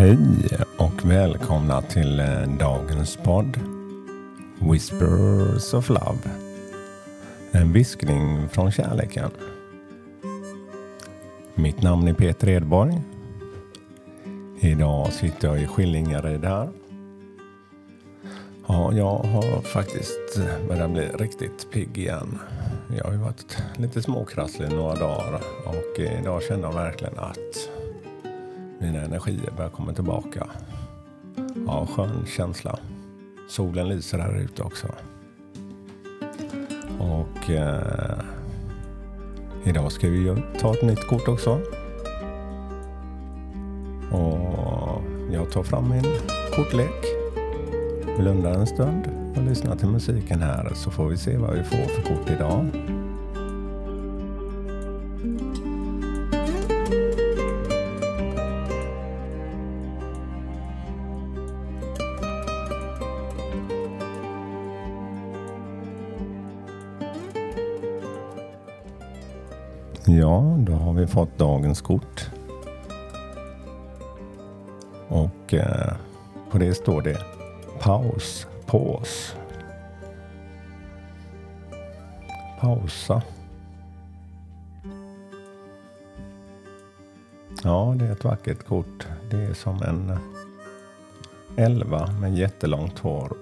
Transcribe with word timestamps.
Hej 0.00 0.18
och 0.76 1.10
välkomna 1.10 1.82
till 1.82 2.20
eh, 2.20 2.42
dagens 2.58 3.16
podd 3.16 3.60
Whispers 4.58 5.74
of 5.74 5.88
Love. 5.88 6.18
En 7.52 7.72
viskning 7.72 8.48
från 8.48 8.70
kärleken. 8.70 9.30
Mitt 11.54 11.82
namn 11.82 12.08
är 12.08 12.14
Peter 12.14 12.48
Edborg. 12.48 13.00
Idag 14.60 15.12
sitter 15.12 15.48
jag 15.48 15.62
i 15.62 15.66
Skillingaryd 15.66 16.44
här. 16.44 16.68
Ja, 18.68 18.92
jag 18.92 19.18
har 19.18 19.62
faktiskt 19.62 20.40
börjat 20.68 20.90
bli 20.90 21.08
riktigt 21.08 21.70
pigg 21.72 21.98
igen. 21.98 22.38
Jag 22.96 23.04
har 23.04 23.12
ju 23.12 23.18
varit 23.18 23.56
lite 23.76 24.02
småkrasslig 24.02 24.70
några 24.70 24.94
dagar 24.94 25.40
och 25.66 26.00
idag 26.00 26.42
känner 26.42 26.62
jag 26.62 26.74
verkligen 26.74 27.18
att 27.18 27.79
mina 28.80 29.00
energier 29.00 29.50
börjar 29.56 29.70
komma 29.70 29.92
tillbaka. 29.92 30.46
Ja, 31.66 31.86
skön 31.86 32.26
känsla. 32.26 32.78
Solen 33.48 33.88
lyser 33.88 34.18
här 34.18 34.38
ute 34.38 34.62
också. 34.62 34.86
Och 36.98 37.50
eh, 37.50 38.18
idag 39.64 39.92
ska 39.92 40.08
vi 40.08 40.42
ta 40.60 40.74
ett 40.74 40.82
nytt 40.82 41.06
kort 41.06 41.28
också. 41.28 41.60
Och 44.10 45.02
jag 45.32 45.50
tar 45.52 45.62
fram 45.62 45.90
min 45.90 46.04
kortlek. 46.54 47.04
Blundar 48.18 48.52
en 48.52 48.66
stund 48.66 49.08
och 49.36 49.42
lyssnar 49.42 49.76
till 49.76 49.88
musiken 49.88 50.42
här 50.42 50.72
så 50.74 50.90
får 50.90 51.08
vi 51.08 51.16
se 51.16 51.36
vad 51.36 51.54
vi 51.54 51.64
får 51.64 51.76
för 51.76 52.02
kort 52.02 52.30
idag. 52.30 52.66
Ja, 70.18 70.56
då 70.58 70.72
har 70.72 70.92
vi 70.92 71.06
fått 71.06 71.38
dagens 71.38 71.80
kort. 71.80 72.30
Och 75.08 75.54
eh, 75.54 75.92
på 76.50 76.58
det 76.58 76.74
står 76.74 77.02
det 77.02 77.18
paus, 77.80 78.46
paus. 78.66 79.36
Pausa. 82.60 83.22
Ja, 87.64 87.94
det 87.98 88.06
är 88.06 88.12
ett 88.12 88.24
vackert 88.24 88.66
kort. 88.66 89.06
Det 89.30 89.36
är 89.36 89.54
som 89.54 89.82
en 89.82 90.18
elva 91.56 92.10
med 92.20 92.34
jättelångt 92.34 92.98
hår. 92.98 93.32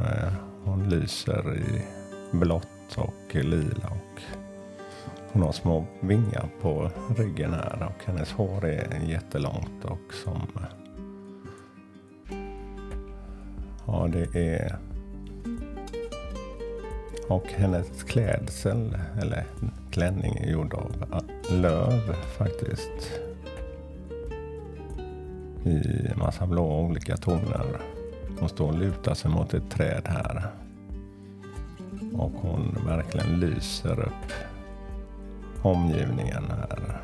Eh, 0.00 0.32
hon 0.64 0.88
lyser 0.88 1.56
i 1.56 1.82
blått 2.30 2.96
och 2.96 3.34
lila 3.34 3.88
och 3.88 4.43
hon 5.34 5.42
har 5.42 5.52
små 5.52 5.86
vingar 6.00 6.48
på 6.62 6.90
ryggen 7.16 7.52
här 7.52 7.92
och 7.96 8.04
hennes 8.04 8.32
hår 8.32 8.64
är 8.64 9.00
jättelångt 9.06 9.84
och 9.84 10.14
som... 10.24 10.48
Ja, 13.86 14.08
det 14.12 14.54
är... 14.54 14.78
Och 17.28 17.46
hennes 17.46 18.02
klädsel, 18.02 18.98
eller 19.22 19.44
klänning, 19.90 20.36
är 20.36 20.50
gjord 20.50 20.74
av 20.74 20.92
löv 21.50 22.14
faktiskt. 22.38 23.20
I 25.64 26.10
massa 26.16 26.46
blå 26.46 26.80
olika 26.80 27.16
toner. 27.16 27.80
Hon 28.40 28.48
står 28.48 28.68
och 28.68 28.78
lutar 28.78 29.14
sig 29.14 29.30
mot 29.30 29.54
ett 29.54 29.70
träd 29.70 30.02
här. 30.04 30.46
Och 32.12 32.32
hon 32.32 32.78
verkligen 32.86 33.40
lyser 33.40 34.00
upp 34.00 34.32
omgivningen 35.64 36.44
här. 36.50 37.00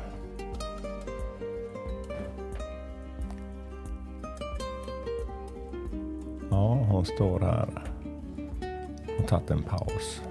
Ja, 6.49 6.73
hon 6.73 7.05
står 7.05 7.39
här 7.39 7.83
och 9.19 9.27
tagit 9.27 9.51
en 9.51 9.63
paus. 9.63 10.21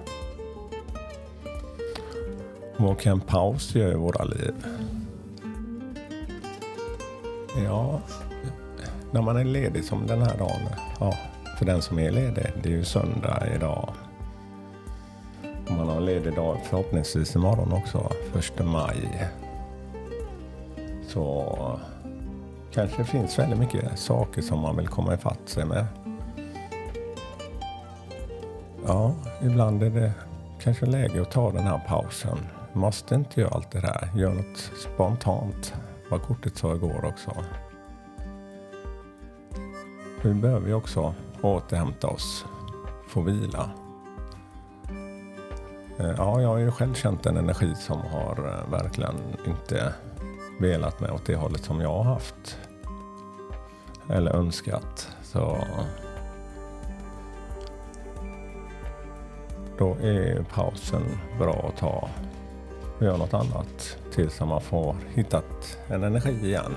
Vad 2.77 2.99
kan 2.99 3.13
en 3.13 3.21
paus 3.21 3.75
göra 3.75 3.91
i 3.91 3.95
våra 3.95 4.23
liv? 4.23 4.53
Ja, 7.65 8.01
när 9.11 9.21
man 9.21 9.37
är 9.37 9.43
ledig 9.43 9.83
som 9.85 10.07
den 10.07 10.21
här 10.21 10.37
dagen. 10.37 10.61
Ja, 10.99 11.13
för 11.57 11.65
den 11.65 11.81
som 11.81 11.99
är 11.99 12.11
ledig. 12.11 12.45
Det 12.63 12.69
är 12.69 12.73
ju 12.73 12.83
söndag 12.83 13.43
idag. 13.55 13.93
Man 16.01 16.05
ledig 16.05 16.35
dag 16.35 16.57
förhoppningsvis 16.63 17.35
imorgon 17.35 17.73
också, 17.73 18.11
första 18.33 18.63
maj. 18.63 19.29
Så 21.07 21.79
kanske 22.71 22.97
det 22.97 23.05
finns 23.05 23.39
väldigt 23.39 23.59
mycket 23.59 23.99
saker 23.99 24.41
som 24.41 24.59
man 24.59 24.77
vill 24.77 24.87
komma 24.87 25.13
ifatt 25.13 25.39
sig 25.45 25.65
med. 25.65 25.85
Ja, 28.87 29.15
ibland 29.41 29.83
är 29.83 29.89
det 29.89 30.13
kanske 30.63 30.85
läge 30.85 31.21
att 31.21 31.31
ta 31.31 31.51
den 31.51 31.63
här 31.63 31.81
pausen. 31.87 32.37
Måste 32.73 33.15
inte 33.15 33.41
göra 33.41 33.51
allt 33.51 33.71
det 33.71 33.81
där. 33.81 34.09
Gör 34.15 34.33
något 34.33 34.71
spontant. 34.93 35.73
Vad 36.09 36.21
kortet 36.21 36.57
sa 36.57 36.75
igår 36.75 37.05
också. 37.05 37.31
Vi 40.21 40.33
behöver 40.33 40.67
ju 40.67 40.73
också 40.73 41.13
återhämta 41.41 42.07
oss. 42.07 42.45
Få 43.07 43.21
vila. 43.21 43.69
Eh, 46.01 46.13
ja, 46.17 46.41
jag 46.41 46.49
har 46.49 46.57
ju 46.57 46.71
själv 46.71 46.93
känt 46.93 47.25
en 47.25 47.37
energi 47.37 47.75
som 47.75 48.01
har 48.01 48.47
eh, 48.47 48.71
verkligen 48.71 49.15
inte 49.45 49.93
velat 50.59 50.99
mig 50.99 51.11
åt 51.11 51.25
det 51.25 51.35
hållet 51.35 51.63
som 51.63 51.81
jag 51.81 51.89
har 51.89 52.03
haft. 52.03 52.57
Eller 54.09 54.35
önskat. 54.35 55.09
Så 55.23 55.57
då 59.77 59.95
är 60.01 60.43
pausen 60.53 61.03
bra 61.39 61.71
att 61.73 61.77
ta 61.77 62.09
och 62.97 63.05
göra 63.05 63.17
något 63.17 63.33
annat 63.33 63.97
tills 64.13 64.39
man 64.39 64.61
får 64.61 64.95
hittat 65.13 65.77
en 65.87 66.03
energi 66.03 66.47
igen 66.47 66.75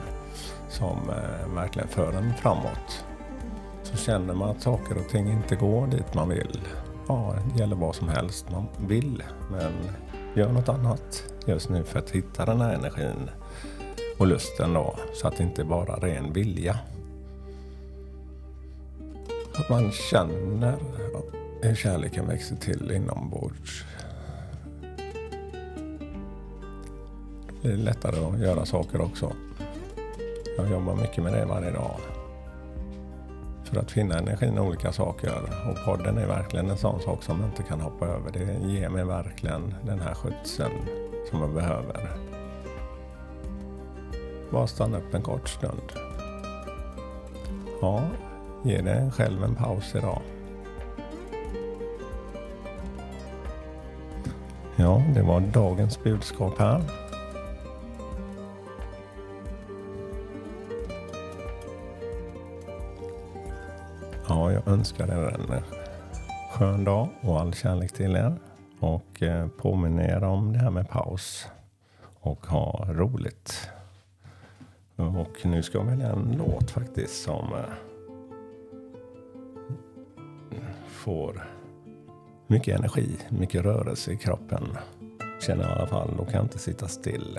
som 0.68 0.98
eh, 1.10 1.54
verkligen 1.54 1.88
för 1.88 2.12
en 2.12 2.34
framåt. 2.34 3.04
Så 3.82 3.96
känner 3.96 4.34
man 4.34 4.48
att 4.48 4.62
saker 4.62 4.98
och 4.98 5.08
ting 5.08 5.32
inte 5.32 5.56
går 5.56 5.86
dit 5.86 6.14
man 6.14 6.28
vill 6.28 6.60
ja, 7.08 7.34
det 7.54 7.60
gäller 7.60 7.76
vad 7.76 7.94
som 7.94 8.08
helst 8.08 8.50
man 8.50 8.66
vill. 8.88 9.22
Men 9.50 9.72
gör 10.34 10.52
något 10.52 10.68
annat 10.68 11.24
just 11.46 11.68
nu 11.68 11.84
för 11.84 11.98
att 11.98 12.10
hitta 12.10 12.44
den 12.44 12.60
här 12.60 12.74
energin 12.74 13.30
och 14.18 14.26
lusten 14.26 14.72
då. 14.72 14.96
Så 15.14 15.28
att 15.28 15.36
det 15.36 15.42
inte 15.42 15.64
bara 15.64 15.96
är 15.96 16.00
ren 16.00 16.32
vilja. 16.32 16.78
Att 19.54 19.68
man 19.68 19.90
känner 19.92 20.76
hur 21.62 21.74
kärleken 21.74 22.26
växer 22.26 22.56
till 22.56 22.90
inombords. 22.90 23.84
Det 27.62 27.72
är 27.72 27.76
lättare 27.76 28.24
att 28.24 28.40
göra 28.40 28.66
saker 28.66 29.00
också. 29.00 29.32
Jag 30.56 30.70
jobbar 30.70 30.96
mycket 30.96 31.24
med 31.24 31.32
det 31.32 31.44
varje 31.44 31.70
dag 31.70 32.00
för 33.74 33.80
att 33.80 33.90
finna 33.90 34.18
energin 34.18 34.56
i 34.56 34.60
olika 34.60 34.92
saker. 34.92 35.32
Och 35.70 35.84
podden 35.84 36.18
är 36.18 36.26
verkligen 36.26 36.70
en 36.70 36.76
sån 36.76 37.00
sak 37.00 37.22
som 37.22 37.38
man 37.38 37.48
inte 37.48 37.62
kan 37.62 37.80
hoppa 37.80 38.06
över. 38.06 38.32
Det 38.32 38.68
ger 38.68 38.88
mig 38.88 39.04
verkligen 39.04 39.74
den 39.82 40.00
här 40.00 40.14
skjutsen 40.14 40.70
som 41.30 41.40
jag 41.40 41.54
behöver. 41.54 42.10
Bara 44.50 44.66
stanna 44.66 44.98
upp 44.98 45.14
en 45.14 45.22
kort 45.22 45.48
stund. 45.48 45.92
Ja, 47.80 48.02
ge 48.62 48.80
dig 48.80 49.10
själv 49.10 49.44
en 49.44 49.54
paus 49.54 49.94
idag. 49.94 50.22
Ja, 54.76 55.02
det 55.14 55.22
var 55.22 55.40
dagens 55.40 56.02
budskap 56.02 56.58
här. 56.58 56.82
Jag 64.64 64.72
önskar 64.72 65.08
er 65.08 65.34
en 65.34 65.52
eh, 65.52 65.62
skön 66.50 66.84
dag 66.84 67.08
och 67.20 67.40
all 67.40 67.54
kärlek 67.54 67.92
till 67.92 68.16
er. 68.16 68.34
Och 68.80 69.22
eh, 69.22 69.48
påminner 69.48 70.16
er 70.16 70.24
om 70.24 70.52
det 70.52 70.58
här 70.58 70.70
med 70.70 70.88
paus. 70.88 71.46
Och 72.20 72.46
ha 72.46 72.86
roligt. 72.88 73.70
Och 74.96 75.46
nu 75.46 75.62
ska 75.62 75.78
jag 75.78 75.84
välja 75.84 76.08
en 76.08 76.34
låt 76.38 76.70
faktiskt 76.70 77.22
som 77.22 77.52
eh, 77.54 77.60
får 80.88 81.44
mycket 82.46 82.78
energi, 82.78 83.18
mycket 83.28 83.64
rörelse 83.64 84.12
i 84.12 84.16
kroppen. 84.16 84.68
Känner 85.40 85.62
jag 85.62 85.72
i 85.72 85.74
alla 85.78 85.86
fall, 85.86 86.14
då 86.18 86.24
kan 86.24 86.34
jag 86.34 86.44
inte 86.44 86.58
sitta 86.58 86.88
still. 86.88 87.38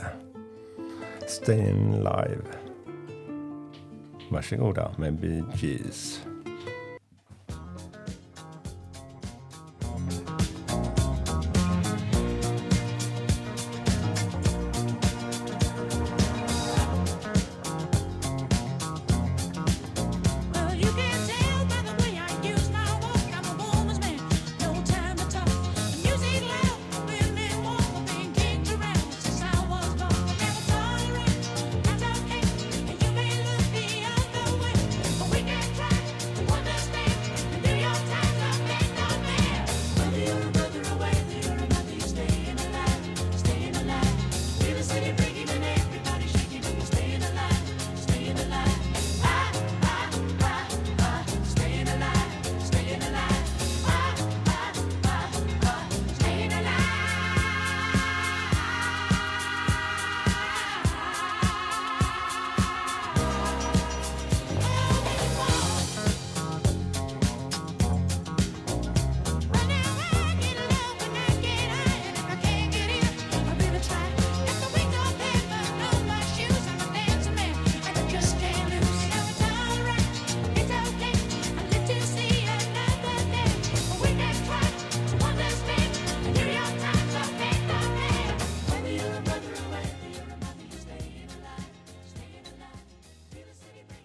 Stay 1.28 1.69
in 1.69 1.92
live. 1.92 2.42
Varsågoda 4.31 4.92
med 4.98 5.13
Bee 5.13 5.44
Gees. 5.56 6.25